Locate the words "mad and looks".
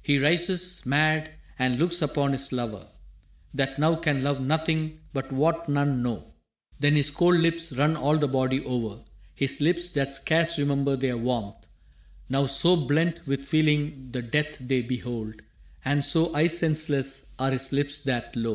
0.86-2.00